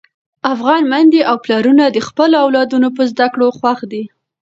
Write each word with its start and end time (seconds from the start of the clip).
افغان 0.53 0.83
میندې 0.91 1.21
او 1.29 1.35
پلرونه 1.45 1.83
د 1.89 1.97
خپلو 2.07 2.35
اولادونو 2.45 2.87
په 2.97 3.03
زده 3.11 3.27
کړو 3.33 3.47
خوښ 3.57 3.79
دي. 3.91 4.03